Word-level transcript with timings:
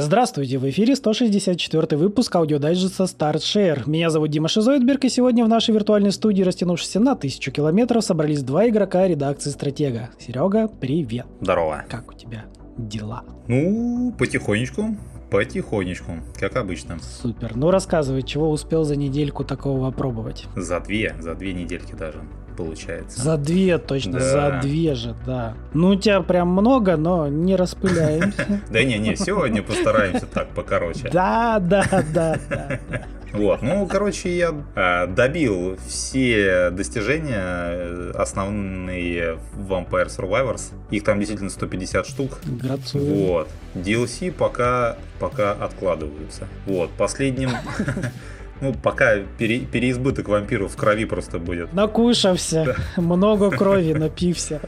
Здравствуйте, 0.00 0.58
в 0.58 0.70
эфире 0.70 0.94
164 0.94 1.96
выпуск 1.96 2.36
аудиодайджеста 2.36 3.04
StartShare. 3.04 3.82
Меня 3.86 4.10
зовут 4.10 4.30
Дима 4.30 4.46
Шизоидберг, 4.46 5.04
и 5.04 5.08
сегодня 5.08 5.44
в 5.44 5.48
нашей 5.48 5.74
виртуальной 5.74 6.12
студии, 6.12 6.44
растянувшейся 6.44 7.00
на 7.00 7.16
тысячу 7.16 7.50
километров, 7.50 8.04
собрались 8.04 8.44
два 8.44 8.68
игрока 8.68 9.08
редакции 9.08 9.50
Стратега. 9.50 10.10
Серега, 10.20 10.68
привет. 10.68 11.26
Здорово. 11.40 11.84
Как 11.88 12.08
у 12.10 12.12
тебя 12.12 12.44
дела? 12.76 13.24
Ну, 13.48 14.14
потихонечку, 14.16 14.96
потихонечку, 15.32 16.12
как 16.38 16.54
обычно. 16.54 17.00
Супер. 17.00 17.56
Ну, 17.56 17.72
рассказывай, 17.72 18.22
чего 18.22 18.52
успел 18.52 18.84
за 18.84 18.94
недельку 18.94 19.44
такого 19.44 19.88
опробовать? 19.88 20.46
За 20.54 20.78
две, 20.78 21.16
за 21.18 21.34
две 21.34 21.52
недельки 21.52 21.94
даже 21.94 22.22
получается. 22.58 23.22
За 23.22 23.36
две, 23.36 23.78
точно, 23.78 24.18
Да. 24.18 24.20
за 24.20 24.58
две 24.60 24.94
же, 24.94 25.14
да. 25.24 25.54
Ну, 25.72 25.90
у 25.90 25.94
тебя 25.94 26.20
прям 26.22 26.48
много, 26.48 26.96
но 26.96 27.28
не 27.28 27.54
распыляемся. 27.54 28.60
Да 28.70 28.82
не, 28.82 28.98
не, 28.98 29.14
сегодня 29.16 29.62
постараемся 29.62 30.26
так 30.26 30.48
покороче. 30.48 31.08
Да, 31.12 31.58
да, 31.60 31.84
да, 32.12 32.38
да. 32.50 32.80
Вот, 33.32 33.62
ну, 33.62 33.86
короче, 33.86 34.36
я 34.36 34.54
э, 34.74 35.06
добил 35.06 35.76
все 35.86 36.70
достижения 36.70 37.44
э, 37.44 38.12
основные 38.16 39.38
в 39.54 39.70
Vampire 39.70 40.08
Survivors. 40.08 40.72
Их 40.90 41.04
там 41.04 41.18
действительно 41.18 41.50
150 41.50 42.06
штук. 42.06 42.38
Грацую. 42.44 43.04
Вот. 43.04 43.48
DLC 43.74 44.32
пока, 44.32 44.96
пока 45.20 45.52
откладываются. 45.52 46.48
Вот. 46.66 46.90
Последним... 46.92 47.50
Ну, 48.60 48.74
пока 48.82 49.16
пере- 49.38 49.60
переизбыток 49.60 50.28
вампиров 50.28 50.72
в 50.72 50.76
крови 50.76 51.04
просто 51.06 51.38
будет. 51.38 51.72
Накушався, 51.72 52.76
много 52.96 53.50
крови, 53.50 53.92
напився. 53.94 54.60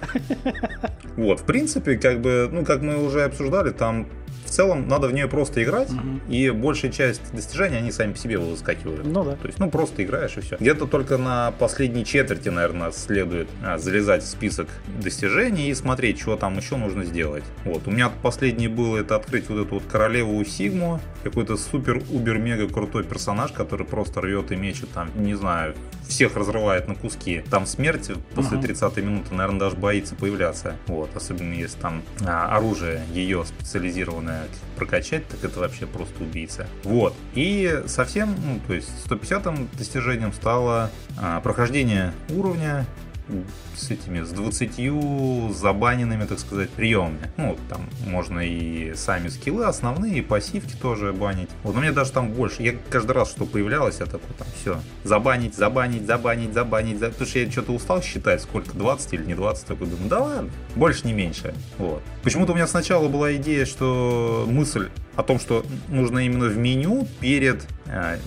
Вот, 1.16 1.40
в 1.40 1.44
принципе, 1.44 1.96
как 1.96 2.20
бы, 2.20 2.48
ну, 2.52 2.64
как 2.64 2.82
мы 2.82 3.04
уже 3.04 3.24
обсуждали, 3.24 3.70
там 3.70 4.06
в 4.50 4.52
целом 4.52 4.88
надо 4.88 5.06
в 5.06 5.12
нее 5.12 5.28
просто 5.28 5.62
играть, 5.62 5.90
Мгм. 5.90 6.20
и 6.28 6.50
большая 6.50 6.90
часть 6.90 7.22
достижений, 7.32 7.76
они 7.76 7.92
сами 7.92 8.12
по 8.12 8.18
себе 8.18 8.36
выскакивают. 8.38 9.06
Ну 9.06 9.22
да. 9.24 9.36
То 9.36 9.46
есть, 9.46 9.60
ну, 9.60 9.70
просто 9.70 10.02
играешь 10.02 10.36
и 10.36 10.40
все. 10.40 10.56
Где-то 10.58 10.86
только 10.86 11.18
на 11.18 11.52
последней 11.52 12.04
четверти, 12.04 12.48
наверное, 12.48 12.90
следует 12.90 13.48
а, 13.64 13.78
залезать 13.78 14.24
в 14.24 14.26
список 14.26 14.66
достижений 15.00 15.70
и 15.70 15.74
смотреть, 15.74 16.20
что 16.20 16.36
там 16.36 16.56
еще 16.58 16.76
нужно 16.76 17.04
сделать. 17.04 17.44
Вот. 17.64 17.86
У 17.86 17.92
меня 17.92 18.10
последнее 18.22 18.68
было 18.68 18.98
это 18.98 19.14
открыть 19.16 19.48
вот 19.48 19.60
эту 19.66 19.74
вот 19.74 19.84
королеву 19.84 20.44
Сигму, 20.44 21.00
какой-то 21.22 21.56
супер-убер-мега 21.56 22.68
крутой 22.68 23.04
персонаж, 23.04 23.52
который 23.52 23.86
просто 23.86 24.20
рвет 24.20 24.50
и 24.52 24.56
мечет 24.56 24.90
там, 24.90 25.10
не 25.14 25.34
знаю, 25.34 25.74
всех 26.08 26.34
разрывает 26.36 26.88
на 26.88 26.96
куски. 26.96 27.42
Там 27.50 27.66
смерть 27.66 28.10
после 28.34 28.58
Ага. 28.58 28.66
30 28.66 28.96
минуты, 28.98 29.32
наверное, 29.34 29.60
даже 29.60 29.76
боится 29.76 30.16
появляться. 30.16 30.74
Вот. 30.88 31.14
Особенно 31.14 31.54
если 31.54 31.78
там 31.78 32.02
а, 32.26 32.56
оружие 32.56 33.02
ее 33.14 33.44
специализированное 33.44 34.39
прокачать, 34.76 35.26
так 35.28 35.44
это 35.44 35.60
вообще 35.60 35.86
просто 35.86 36.22
убийца. 36.22 36.66
Вот. 36.84 37.14
И 37.34 37.82
совсем, 37.86 38.34
ну, 38.44 38.60
то 38.66 38.74
есть 38.74 38.88
150-м 39.06 39.68
достижением 39.76 40.32
стало 40.32 40.90
а, 41.18 41.40
прохождение 41.40 42.12
уровня 42.30 42.86
с 43.76 43.90
этими, 43.90 44.22
с 44.22 44.30
20 44.30 45.54
забаненными, 45.54 46.24
так 46.24 46.38
сказать, 46.38 46.70
приемами. 46.70 47.30
Ну, 47.36 47.56
там 47.68 47.88
можно 48.06 48.40
и 48.40 48.94
сами 48.94 49.28
скиллы 49.28 49.64
основные, 49.64 50.18
и 50.18 50.22
пассивки 50.22 50.74
тоже 50.74 51.12
банить. 51.12 51.48
Вот, 51.62 51.74
но 51.74 51.80
мне 51.80 51.92
даже 51.92 52.12
там 52.12 52.30
больше. 52.32 52.62
Я 52.62 52.74
каждый 52.90 53.12
раз, 53.12 53.30
что 53.30 53.46
появлялось, 53.46 54.00
я 54.00 54.06
такой 54.06 54.34
там, 54.38 54.46
все, 54.60 54.80
забанить, 55.04 55.54
забанить, 55.54 56.06
забанить, 56.06 56.52
забанить, 56.52 56.98
за- 56.98 57.10
потому 57.10 57.26
что 57.26 57.38
я 57.38 57.50
что-то 57.50 57.72
устал 57.72 58.02
считать, 58.02 58.42
сколько, 58.42 58.72
20 58.74 59.12
или 59.14 59.24
не 59.24 59.34
20, 59.34 59.66
такой 59.66 59.86
думаю, 59.86 60.08
да 60.08 60.18
ладно, 60.20 60.50
больше 60.74 61.06
не 61.06 61.12
меньше. 61.12 61.54
Вот. 61.78 62.02
Почему-то 62.22 62.52
у 62.52 62.54
меня 62.54 62.66
сначала 62.66 63.08
была 63.08 63.34
идея, 63.36 63.64
что 63.64 64.44
мысль 64.48 64.88
о 65.16 65.22
том, 65.22 65.38
что 65.40 65.64
нужно 65.88 66.20
именно 66.20 66.46
в 66.46 66.56
меню 66.56 67.06
перед 67.20 67.66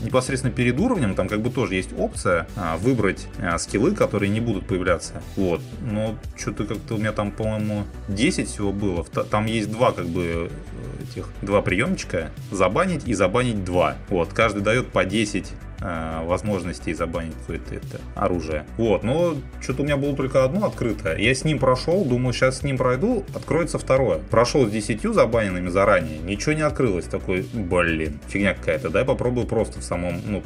непосредственно 0.02 0.54
перед 0.54 0.80
уровнем, 0.80 1.16
там 1.16 1.28
как 1.28 1.42
бы 1.42 1.50
тоже 1.50 1.76
есть 1.76 1.92
опция 1.98 2.48
а, 2.56 2.78
выбрать 2.78 3.28
а, 3.40 3.58
скиллы, 3.58 3.96
которые 3.96 4.30
не 4.30 4.40
будут 4.40 4.68
появляться. 4.68 5.22
Вот. 5.36 5.62
Но 5.82 6.18
что-то 6.38 6.66
как-то 6.66 6.96
у 6.96 6.98
меня 6.98 7.12
там, 7.12 7.32
по-моему, 7.32 7.86
10 8.10 8.50
всего 8.50 8.72
было. 8.72 9.04
Там 9.06 9.46
есть 9.46 9.72
два 9.72 9.92
как 9.92 10.08
бы 10.08 10.50
э, 10.52 11.04
этих 11.04 11.30
два 11.42 11.62
приемчика. 11.62 12.32
Забанить 12.52 13.08
и 13.08 13.14
забанить 13.14 13.64
два. 13.64 13.96
Вот. 14.10 14.34
Каждый 14.34 14.62
дает 14.62 14.90
по 14.90 15.06
10 15.06 15.52
э, 15.84 16.26
возможностей 16.26 16.94
забанить 16.94 17.34
какое-то 17.42 17.76
это 17.76 18.02
оружие. 18.16 18.66
Вот, 18.78 19.04
но 19.04 19.36
что-то 19.62 19.82
у 19.82 19.86
меня 19.86 19.98
было 19.98 20.16
только 20.16 20.44
одно 20.44 20.66
открытое. 20.66 21.18
Я 21.18 21.36
с 21.36 21.44
ним 21.44 21.60
прошел, 21.60 22.06
думаю, 22.06 22.34
сейчас 22.34 22.60
с 22.60 22.64
ним 22.64 22.78
пройду, 22.78 23.26
откроется 23.36 23.78
второе. 23.78 24.20
Прошел 24.30 24.66
с 24.66 24.72
10 24.72 25.02
забаненными 25.14 25.70
заранее, 25.70 26.20
ничего 26.20 26.54
не 26.54 26.62
открылось. 26.62 27.06
Такой, 27.06 27.46
блин, 27.54 28.20
фигня 28.28 28.54
какая-то. 28.54 28.90
Дай 28.90 29.04
попробую 29.06 29.46
просто 29.46 29.80
в 29.80 29.84
самом, 29.84 30.22
ну, 30.26 30.44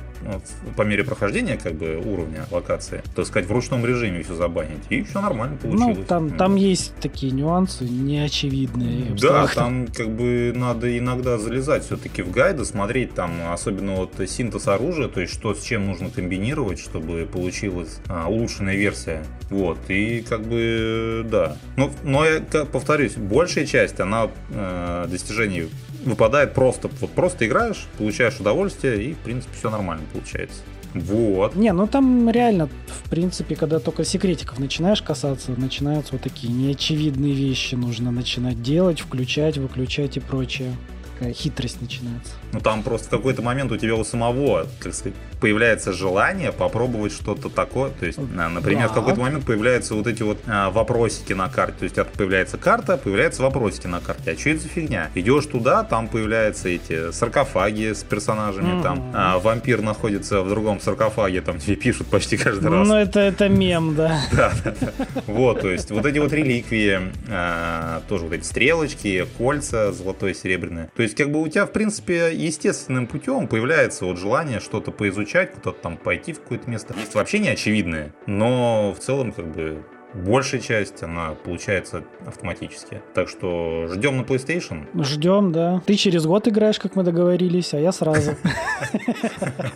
по 0.76 0.82
мере 0.82 1.04
прохождения 1.04 1.58
как 1.62 1.74
бы 1.74 2.02
уровня 2.04 2.46
локации, 2.52 3.04
так 3.16 3.26
сказать, 3.26 3.48
в 3.48 3.52
ручном 3.52 3.86
режиме 3.86 4.24
все 4.24 4.36
забанить. 4.36 4.84
И 4.90 5.04
все 5.04 5.22
нормально 5.22 5.58
получилось. 5.58 5.98
Ну, 5.98 6.04
там, 6.04 6.32
там 6.32 6.56
есть 6.56 6.96
такие 6.96 7.32
нюансы 7.32 7.84
неочевидные. 7.84 9.08
я 9.10 9.16
Да, 9.16 9.48
там 9.48 9.88
как 9.88 10.10
бы 10.10 10.52
надо 10.56 10.98
иногда 10.98 11.38
залезать 11.38 11.86
все-таки 11.86 12.22
в 12.22 12.32
гайды, 12.32 12.66
смотреть 12.66 13.14
там, 13.14 13.32
особенно 13.52 13.96
вот 13.96 14.14
синтез 14.28 14.68
оружия, 14.68 15.08
то 15.08 15.22
есть 15.22 15.27
что 15.30 15.54
с 15.54 15.62
чем 15.64 15.86
нужно 15.86 16.10
комбинировать, 16.10 16.80
чтобы 16.80 17.28
получилась 17.32 18.00
а, 18.08 18.28
улучшенная 18.28 18.76
версия. 18.76 19.24
Вот, 19.50 19.78
и 19.88 20.22
как 20.22 20.42
бы, 20.42 21.26
да. 21.30 21.58
Но, 21.76 21.92
но 22.04 22.26
я 22.26 22.42
повторюсь, 22.66 23.16
большая 23.16 23.66
часть, 23.66 24.00
она 24.00 24.30
э, 24.50 25.06
достижений 25.10 25.70
выпадает 26.04 26.54
просто, 26.54 26.90
вот 27.00 27.12
просто 27.12 27.48
играешь, 27.48 27.88
получаешь 27.98 28.40
удовольствие, 28.40 29.04
и, 29.04 29.14
в 29.14 29.18
принципе, 29.20 29.54
все 29.58 29.70
нормально 29.70 30.04
получается. 30.12 30.62
Вот. 30.94 31.56
Не, 31.56 31.74
ну 31.74 31.88
там 31.88 32.30
реально, 32.30 32.70
в 32.88 33.10
принципе, 33.10 33.56
когда 33.56 33.80
только 33.80 34.04
секретиков 34.04 34.60
начинаешь 34.60 35.02
касаться, 35.02 35.52
начинаются 35.52 36.14
вот 36.14 36.22
такие 36.22 36.52
неочевидные 36.52 37.34
вещи. 37.34 37.76
Нужно 37.76 38.12
начинать 38.12 38.62
делать, 38.62 39.00
включать, 39.00 39.58
выключать 39.58 40.18
и 40.18 40.20
прочее. 40.20 40.74
Такая 41.18 41.34
хитрость 41.34 41.82
начинается. 41.82 42.34
Ну 42.52 42.60
там 42.60 42.84
просто 42.84 43.08
в 43.08 43.10
какой-то 43.10 43.42
момент 43.42 43.72
у 43.72 43.78
тебя 43.78 43.96
у 43.96 44.04
самого, 44.04 44.68
так 44.82 44.94
сказать, 44.94 45.16
появляется 45.42 45.94
желание 45.94 46.52
попробовать 46.52 47.12
что-то 47.12 47.50
такое. 47.50 47.92
То 47.92 48.06
есть, 48.06 48.18
например, 48.20 48.84
Да. 48.88 48.90
в 48.90 48.94
какой-то 48.94 49.20
момент 49.20 49.46
появляются 49.46 49.96
вот 49.96 50.08
эти 50.08 50.24
вот 50.24 50.38
а, 50.48 50.70
вопросики 50.70 51.34
на 51.34 51.50
карте. 51.50 51.76
То 51.80 51.84
есть, 51.86 51.96
появляется 52.14 52.58
карта, 52.58 52.98
появляются 52.98 53.42
вопросики 53.44 53.88
на 53.88 54.00
карте. 54.00 54.32
А 54.32 54.38
что 54.40 54.50
это 54.52 54.62
за 54.62 54.70
фигня? 54.70 55.10
Идешь 55.16 55.46
туда, 55.46 55.84
там 55.84 56.08
появляются 56.08 56.70
эти 56.70 57.12
саркофаги 57.12 57.94
с 57.94 58.04
персонажами. 58.04 58.74
Мгм. 58.74 58.84
Там 58.84 59.12
а, 59.14 59.40
вампир 59.40 59.82
находится 59.82 60.42
в 60.42 60.50
другом 60.50 60.80
саркофаге, 60.80 61.42
там 61.42 61.60
тебе 61.60 61.76
пишут 61.76 62.08
почти 62.08 62.38
каждый 62.38 62.70
раз. 62.70 62.88
Ну, 62.88 62.96
это, 62.96 63.20
это 63.20 63.50
мем, 63.50 63.96
да. 63.96 64.20
Да, 64.32 64.52
да, 64.64 64.74
да. 64.80 64.92
Вот, 65.26 65.62
то 65.62 65.70
есть 65.70 65.90
вот 65.92 66.06
эти 66.06 66.20
вот 66.20 66.32
реликвии, 66.32 67.00
а, 67.30 68.02
тоже 68.08 68.26
вот 68.26 68.34
эти 68.34 68.44
стрелочки, 68.44 69.28
кольца 69.38 69.92
золотое, 69.92 70.34
серебряное. 70.34 70.90
То 70.96 71.04
есть 71.08 71.18
как 71.18 71.32
бы 71.32 71.42
у 71.42 71.48
тебя, 71.48 71.66
в 71.66 71.72
принципе, 71.72 72.34
естественным 72.34 73.08
путем 73.08 73.48
появляется 73.48 74.06
вот 74.06 74.18
желание 74.18 74.60
что-то 74.60 74.92
поизучать, 74.92 75.54
куда-то 75.54 75.82
там 75.82 75.98
пойти 75.98 76.34
в 76.34 76.42
какое-то 76.42 76.70
место. 76.70 76.94
Есть 77.00 77.16
вообще 77.16 77.40
неочевидное, 77.40 78.14
но 78.26 78.94
в 78.94 79.00
целом 79.00 79.32
как 79.32 79.48
бы 79.48 79.84
большая 80.14 80.62
часть, 80.62 81.04
она 81.04 81.32
получается 81.32 82.04
автоматически. 82.26 83.02
Так 83.14 83.30
что 83.30 83.88
ждем 83.88 84.18
на 84.18 84.22
PlayStation. 84.22 84.88
Ждем, 85.04 85.52
да. 85.52 85.82
Ты 85.86 85.96
через 85.96 86.26
год 86.26 86.48
играешь, 86.48 86.80
как 86.80 86.96
мы 86.96 87.04
договорились, 87.04 87.74
а 87.74 87.80
я 87.80 87.92
сразу. 87.92 88.32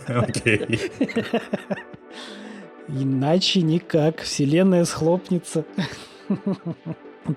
Окей. 0.06 0.80
Иначе 2.88 3.62
никак. 3.62 4.20
Вселенная 4.20 4.84
схлопнется. 4.84 5.64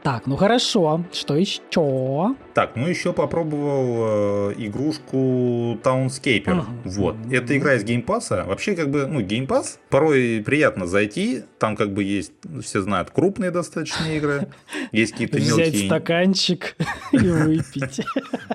Так, 0.03 0.25
ну 0.25 0.36
хорошо. 0.36 1.03
Что 1.12 1.36
еще? 1.36 2.36
Так, 2.56 2.78
ну 2.78 2.88
еще 2.88 3.12
попробовал 3.12 4.52
э, 4.52 4.54
игрушку 4.60 5.78
Townscaper. 5.84 6.54
Мгм. 6.54 6.81
Вот. 6.86 7.18
Это 7.30 7.57
игра 7.57 7.74
из 7.75 7.84
Game 7.83 8.08
Pass 8.08 8.33
а. 8.33 8.45
Вообще, 8.46 8.75
как 8.78 8.90
бы, 8.90 9.07
ну, 9.07 9.19
Game 9.19 9.45
Pass. 9.45 9.77
Порой 9.90 10.42
приятно 10.44 10.88
зайти. 10.88 11.44
Там, 11.60 11.75
как 11.75 11.92
бы, 11.94 12.02
есть, 12.02 12.31
все 12.63 12.81
знают, 12.81 13.12
крупные 13.12 13.52
достаточно 13.52 14.06
игры. 14.06 14.48
Есть 14.94 15.12
какие-то 15.12 15.38
Взять 15.38 15.74
мелкие... 15.74 15.86
стаканчик 15.88 16.78
и 17.12 17.18
выпить. 17.18 18.00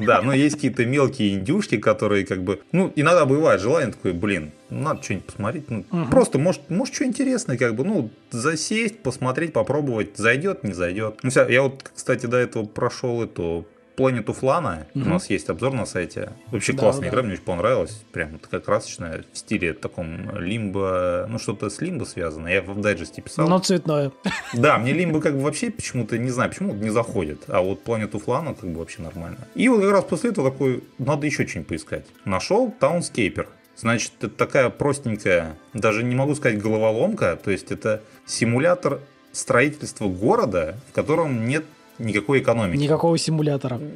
Да, 0.00 0.22
но 0.22 0.32
есть 0.32 0.54
какие-то 0.54 0.86
мелкие 0.86 1.34
индюшки, 1.34 1.76
которые, 1.76 2.24
как 2.24 2.42
бы... 2.42 2.62
Ну, 2.72 2.90
иногда 2.96 3.26
бывает 3.26 3.60
желание 3.60 3.92
такое, 3.92 4.14
блин, 4.14 4.52
надо 4.70 5.02
что-нибудь 5.02 5.26
посмотреть. 5.26 5.68
Ну, 5.68 5.84
Мгм. 5.90 6.08
Просто, 6.10 6.38
может, 6.38 6.70
может, 6.70 6.94
что 6.94 7.04
интересное, 7.04 7.58
как 7.58 7.74
бы, 7.74 7.84
ну, 7.84 8.08
засесть, 8.30 9.00
посмотреть, 9.00 9.52
попробовать. 9.52 10.16
Зайдет, 10.16 10.64
не 10.64 10.72
зайдет. 10.72 11.18
Ну, 11.22 11.28
вся- 11.28 11.50
я 11.50 11.60
вот, 11.64 11.90
кстати, 11.94 12.24
до 12.24 12.38
этого 12.38 12.64
прошел 12.64 13.22
эту 13.22 13.66
Планету 13.96 14.32
Флана. 14.32 14.86
Угу. 14.94 15.04
У 15.04 15.08
нас 15.08 15.30
есть 15.30 15.48
обзор 15.50 15.72
на 15.72 15.86
сайте. 15.86 16.32
Вообще 16.50 16.72
да, 16.72 16.78
классная 16.78 17.04
да. 17.04 17.08
игра, 17.08 17.22
мне 17.22 17.32
очень 17.34 17.42
понравилась. 17.42 18.04
Прям 18.12 18.38
такая 18.38 18.60
красочная, 18.60 19.24
в 19.32 19.38
стиле 19.38 19.72
таком 19.72 20.38
лимбо, 20.38 21.26
ну 21.28 21.38
что-то 21.38 21.70
с 21.70 21.80
лимбо 21.80 22.04
связано. 22.04 22.48
Я 22.48 22.62
в 22.62 22.80
дайджесте 22.80 23.22
писал. 23.22 23.48
Но 23.48 23.58
цветное. 23.58 24.12
Да, 24.52 24.78
мне 24.78 24.92
лимбо 24.92 25.20
как 25.20 25.34
бы 25.36 25.42
вообще 25.42 25.70
почему-то, 25.70 26.18
не 26.18 26.30
знаю, 26.30 26.50
почему 26.50 26.74
не 26.74 26.90
заходит. 26.90 27.44
А 27.48 27.60
вот 27.60 27.82
Планету 27.82 28.18
Флана 28.18 28.54
как 28.54 28.70
бы 28.70 28.78
вообще 28.80 29.02
нормально. 29.02 29.38
И 29.54 29.68
вот 29.68 29.80
как 29.80 29.90
раз 29.92 30.04
после 30.04 30.30
этого 30.30 30.50
такой, 30.50 30.82
надо 30.98 31.26
еще 31.26 31.46
что-нибудь 31.46 31.68
поискать. 31.68 32.06
Нашел 32.24 32.70
Таунскейпер. 32.78 33.48
Значит, 33.76 34.12
это 34.18 34.28
такая 34.28 34.68
простенькая, 34.68 35.56
даже 35.72 36.02
не 36.02 36.14
могу 36.14 36.34
сказать 36.34 36.60
головоломка, 36.60 37.38
то 37.42 37.50
есть 37.50 37.72
это 37.72 38.02
симулятор 38.26 39.00
строительства 39.32 40.06
города, 40.06 40.76
в 40.90 40.94
котором 40.94 41.46
нет 41.46 41.64
никакой 42.00 42.40
экономики. 42.40 42.78
Никакого 42.78 43.16
симулятора. 43.18 43.80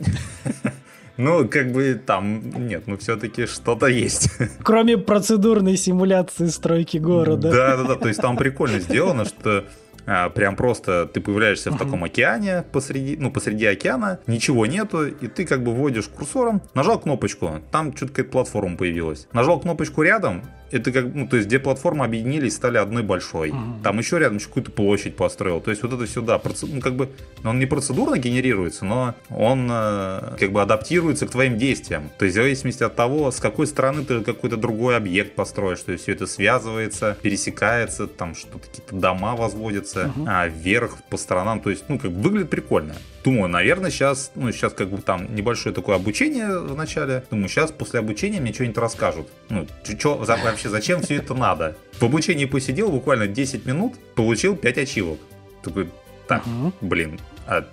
Ну, 1.17 1.47
как 1.49 1.71
бы 1.71 1.95
там, 2.05 2.67
нет, 2.67 2.89
ну 2.89 2.97
все-таки 2.97 3.47
что-то 3.47 3.87
есть. 3.87 4.31
Кроме 4.65 4.99
процедурной 4.99 5.77
симуляции 5.77 6.47
стройки 6.47 6.97
города. 6.97 7.53
Да, 7.53 7.77
да, 7.77 7.85
да, 7.85 7.95
то 8.01 8.09
есть 8.09 8.21
там 8.21 8.37
прикольно 8.37 8.81
сделано, 8.81 9.25
что 9.25 9.65
а, 10.07 10.29
прям 10.31 10.57
просто 10.57 11.07
ты 11.07 11.21
появляешься 11.21 11.71
в 11.71 11.79
таком 11.79 12.05
океане 12.05 12.65
посреди, 12.73 13.17
ну, 13.17 13.31
посреди 13.31 13.65
океана, 13.67 14.19
ничего 14.27 14.67
нету, 14.67 15.07
и 15.07 15.29
ты 15.29 15.47
как 15.47 15.63
бы 15.63 15.73
вводишь 15.73 16.09
курсором, 16.09 16.63
нажал 16.75 16.99
кнопочку, 16.99 17.61
там 17.71 17.97
что-то 17.97 18.13
какая-то 18.13 18.33
платформа 18.33 18.77
появилась. 18.77 19.29
Нажал 19.33 19.61
кнопочку 19.61 20.03
рядом, 20.03 20.43
это 20.75 20.93
как, 20.93 21.15
ну, 21.15 21.29
то 21.29 21.37
есть, 21.37 21.49
где 21.49 21.59
платформы 21.59 22.05
объединились, 22.05 22.55
стали 22.55 22.79
одной 22.79 23.03
большой. 23.03 23.51
Mm-hmm. 23.51 23.83
Там 23.83 23.99
еще 23.99 24.19
рядом 24.19 24.39
какую-то 24.39 24.73
площадь 24.73 25.17
построил. 25.17 25.61
То 25.61 25.71
есть, 25.71 25.83
вот 25.83 25.93
это 25.93 26.07
сюда, 26.07 26.39
проц... 26.39 26.63
ну, 26.63 26.81
как 26.81 26.95
бы, 26.95 27.09
он 27.45 27.59
не 27.59 27.67
процедурно 27.67 28.19
генерируется, 28.19 28.85
но 28.85 29.15
он 29.31 29.69
э, 29.71 30.37
как 30.39 30.53
бы 30.53 30.61
адаптируется 30.61 31.27
к 31.27 31.31
твоим 31.31 31.57
действиям. 31.57 32.11
То 32.19 32.25
есть, 32.25 32.37
в 32.37 32.41
зависимости 32.41 32.83
от 32.83 32.97
того, 32.97 33.31
с 33.31 33.39
какой 33.39 33.67
стороны 33.67 34.05
ты 34.05 34.21
какой-то 34.21 34.57
другой 34.57 34.97
объект 34.97 35.35
построишь, 35.35 35.81
то 35.81 35.93
есть, 35.93 36.05
все 36.05 36.13
это 36.13 36.27
связывается, 36.27 37.17
пересекается, 37.23 38.07
там 38.07 38.35
что-то 38.35 38.59
какие-то 38.59 38.97
дома 38.97 39.37
возводятся, 39.37 40.13
mm-hmm. 40.17 40.25
а 40.27 40.49
вверх 40.49 40.99
по 41.09 41.17
сторонам. 41.17 41.61
То 41.61 41.71
есть, 41.71 41.85
ну, 41.89 41.99
как 41.99 42.11
бы 42.11 42.21
выглядит 42.21 42.51
прикольно. 42.51 42.95
Думаю, 43.25 43.49
наверное, 43.49 43.91
сейчас, 43.91 44.33
ну, 44.35 44.53
сейчас 44.53 44.75
как 44.75 44.91
бы 44.91 44.99
там 45.01 45.35
небольшое 45.35 45.75
такое 45.75 45.97
обучение 45.97 46.59
в 46.59 46.77
начале. 46.77 47.25
Думаю, 47.31 47.49
сейчас 47.49 47.73
после 47.73 48.01
обучения 48.01 48.39
мне 48.39 48.53
что-нибудь 48.53 48.77
расскажут. 48.77 49.29
Ну, 49.49 49.67
что 49.99 50.17
вообще, 50.17 50.69
зачем 50.69 51.01
все 51.01 51.17
это 51.17 51.33
надо? 51.33 51.75
В 51.95 52.03
обучении 52.03 52.45
посидел 52.45 52.91
буквально 52.91 53.27
10 53.27 53.65
минут, 53.65 53.95
получил 54.15 54.57
5 54.57 54.79
ачивок. 54.79 55.19
Такой, 55.63 55.89
так, 56.29 56.45
блин, 56.83 57.19
а 57.47 57.65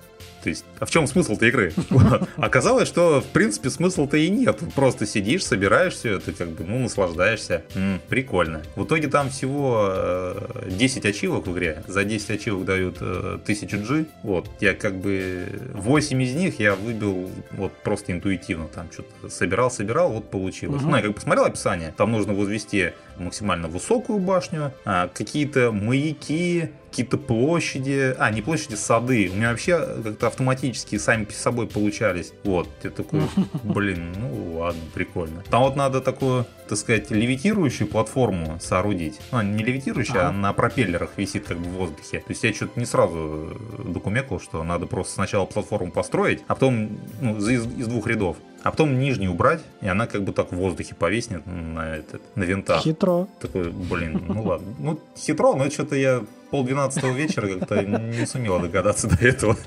то 0.43 0.49
есть, 0.49 0.65
а 0.79 0.85
в 0.85 0.89
чем 0.91 1.05
смысл-то 1.05 1.45
игры? 1.45 1.71
Оказалось, 2.37 2.87
что 2.87 3.21
в 3.21 3.25
принципе 3.25 3.69
смысла-то 3.69 4.17
и 4.17 4.29
нет. 4.29 4.59
Просто 4.75 5.05
сидишь, 5.05 5.45
собираешь 5.45 5.93
все 5.93 6.17
это, 6.17 6.31
как 6.31 6.49
бы, 6.49 6.63
ну, 6.63 6.79
наслаждаешься. 6.79 7.63
М-м, 7.75 8.01
прикольно. 8.09 8.63
В 8.75 8.85
итоге 8.85 9.07
там 9.07 9.29
всего 9.29 10.35
10 10.65 11.05
э, 11.05 11.09
ачивок 11.09 11.45
в 11.47 11.53
игре. 11.53 11.83
За 11.87 12.03
10 12.03 12.31
ачивок 12.31 12.65
дают 12.65 12.97
э, 13.01 13.37
1000 13.43 13.77
G. 13.77 14.05
Вот. 14.23 14.49
Я 14.59 14.73
как 14.73 14.95
бы 14.95 15.47
8 15.73 16.23
из 16.23 16.33
них 16.33 16.59
я 16.59 16.73
выбил 16.73 17.29
вот 17.51 17.73
просто 17.83 18.11
интуитивно. 18.11 18.67
Там 18.67 18.91
что-то 18.91 19.29
собирал, 19.29 19.69
собирал, 19.69 20.11
вот 20.11 20.31
получилось. 20.31 20.81
Угу. 20.81 20.89
Ну, 20.89 20.97
я 20.97 21.03
как 21.03 21.15
посмотрел 21.15 21.45
описание. 21.45 21.93
Там 21.95 22.11
нужно 22.11 22.33
возвести 22.33 22.93
максимально 23.21 23.67
высокую 23.67 24.19
башню, 24.19 24.73
а, 24.85 25.07
какие-то 25.07 25.71
маяки, 25.71 26.71
какие-то 26.89 27.17
площади, 27.17 28.15
а, 28.17 28.31
не 28.31 28.41
площади, 28.41 28.75
сады. 28.75 29.29
У 29.31 29.35
меня 29.35 29.51
вообще 29.51 29.60
как-то 29.65 30.27
автоматически 30.27 30.97
сами 30.97 31.25
по 31.25 31.33
собой 31.33 31.67
получались. 31.67 32.33
Вот, 32.43 32.69
я 32.83 32.89
такой, 32.89 33.21
блин, 33.63 34.13
ну 34.17 34.59
ладно, 34.59 34.81
прикольно. 34.93 35.43
Там 35.49 35.63
вот 35.63 35.75
надо 35.75 36.01
такую, 36.01 36.45
так 36.67 36.77
сказать, 36.77 37.11
левитирующую 37.11 37.87
платформу 37.87 38.59
соорудить. 38.59 39.19
Ну, 39.31 39.41
не 39.41 39.63
левитирующую, 39.63 40.27
а 40.27 40.31
на 40.31 40.53
пропеллерах 40.53 41.11
висит 41.17 41.45
как 41.45 41.57
бы 41.57 41.65
в 41.65 41.73
воздухе. 41.73 42.19
То 42.19 42.29
есть 42.29 42.43
я 42.43 42.53
что-то 42.53 42.79
не 42.79 42.85
сразу 42.85 43.57
докумекал, 43.85 44.39
что 44.39 44.63
надо 44.63 44.85
просто 44.85 45.13
сначала 45.13 45.45
платформу 45.45 45.91
построить, 45.91 46.41
а 46.47 46.55
потом 46.55 46.89
ну, 47.19 47.37
из, 47.37 47.65
из 47.65 47.87
двух 47.87 48.07
рядов 48.07 48.37
а 48.63 48.71
потом 48.71 48.99
нижнюю 48.99 49.31
убрать, 49.31 49.61
и 49.81 49.87
она 49.87 50.07
как 50.07 50.23
бы 50.23 50.33
так 50.33 50.51
в 50.51 50.55
воздухе 50.55 50.93
повиснет 50.95 51.45
на, 51.45 51.95
этот, 51.95 52.21
на 52.35 52.43
винтах. 52.43 52.81
Хитро. 52.83 53.27
Такой, 53.39 53.71
блин, 53.71 54.23
ну 54.27 54.43
ладно. 54.43 54.73
Ну, 54.77 54.99
хитро, 55.17 55.53
но 55.55 55.69
что-то 55.69 55.95
я 55.95 56.23
пол 56.51 56.63
двенадцатого 56.63 57.11
вечера 57.11 57.47
как-то 57.47 57.81
не 57.83 58.25
сумела 58.27 58.59
догадаться 58.59 59.07
до 59.07 59.25
этого. 59.25 59.57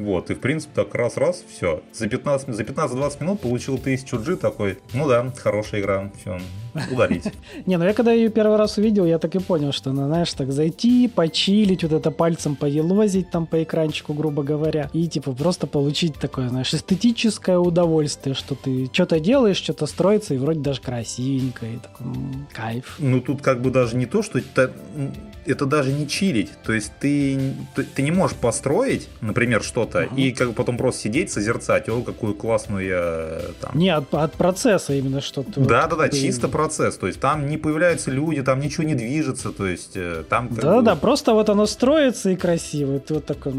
Вот, 0.00 0.30
и 0.30 0.34
в 0.34 0.40
принципе 0.40 0.72
так 0.74 0.94
раз-раз, 0.94 1.44
все. 1.54 1.82
За 1.92 2.06
15-20 2.06 2.52
за 2.52 2.64
15 2.64 3.20
минут 3.20 3.40
получил 3.40 3.74
1000 3.74 4.16
G 4.18 4.36
такой, 4.36 4.78
ну 4.94 5.06
да, 5.06 5.30
хорошая 5.36 5.82
игра, 5.82 6.10
все, 6.18 6.40
ударить. 6.90 7.24
Не, 7.66 7.76
ну 7.76 7.84
я 7.84 7.92
когда 7.92 8.10
ее 8.12 8.30
первый 8.30 8.56
раз 8.56 8.78
увидел, 8.78 9.04
я 9.04 9.18
так 9.18 9.34
и 9.34 9.40
понял, 9.40 9.72
что, 9.72 9.92
ну, 9.92 10.06
знаешь, 10.06 10.32
так 10.32 10.52
зайти, 10.52 11.06
почилить, 11.06 11.82
вот 11.82 11.92
это 11.92 12.10
пальцем 12.10 12.56
поелозить 12.56 13.30
там 13.30 13.46
по 13.46 13.62
экранчику, 13.62 14.14
грубо 14.14 14.42
говоря, 14.42 14.88
и 14.94 15.06
типа 15.06 15.32
просто 15.32 15.66
получить 15.66 16.14
такое, 16.14 16.48
знаешь, 16.48 16.72
эстетическое 16.72 17.58
удовольствие, 17.58 18.34
что 18.34 18.54
ты 18.54 18.88
что-то 18.90 19.20
делаешь, 19.20 19.58
что-то 19.58 19.84
строится, 19.84 20.32
и 20.32 20.38
вроде 20.38 20.60
даже 20.60 20.80
красивенько, 20.80 21.66
и 21.66 21.76
такой, 21.76 22.06
кайф. 22.54 22.96
Ну 22.98 23.20
тут 23.20 23.42
как 23.42 23.60
бы 23.60 23.70
даже 23.70 23.98
не 23.98 24.06
то, 24.06 24.22
что 24.22 24.40
это 25.46 25.66
даже 25.66 25.92
не 25.92 26.08
чилить. 26.08 26.50
То 26.64 26.72
есть 26.72 26.92
ты, 27.00 27.38
ты, 27.74 27.84
ты 27.84 28.02
не 28.02 28.10
можешь 28.10 28.36
построить, 28.36 29.08
например, 29.20 29.62
что-то, 29.62 30.06
угу. 30.06 30.16
и 30.16 30.32
как 30.32 30.54
потом 30.54 30.76
просто 30.76 31.02
сидеть, 31.02 31.30
созерцать, 31.30 31.88
о, 31.88 32.02
какую 32.02 32.34
классную 32.34 32.86
я 32.86 33.40
там. 33.60 33.78
Не, 33.78 33.90
от, 33.90 34.12
от 34.14 34.32
процесса 34.32 34.94
именно 34.94 35.20
что-то. 35.20 35.60
Да, 35.60 35.86
да, 35.86 35.96
да, 35.96 36.08
ты... 36.08 36.20
чисто 36.20 36.48
процесс. 36.48 36.96
То 36.96 37.06
есть 37.06 37.20
там 37.20 37.48
не 37.48 37.56
появляются 37.56 38.10
люди, 38.10 38.42
там 38.42 38.60
ничего 38.60 38.84
не 38.84 38.94
движется. 38.94 39.50
То 39.50 39.66
есть 39.66 39.92
э, 39.94 40.24
там. 40.28 40.48
Да, 40.50 40.76
бы... 40.76 40.82
да, 40.82 40.96
просто 40.96 41.32
вот 41.32 41.48
оно 41.48 41.66
строится 41.66 42.30
и 42.30 42.36
красиво. 42.36 42.98
Ты 43.00 43.14
вот 43.14 43.26
такой 43.26 43.52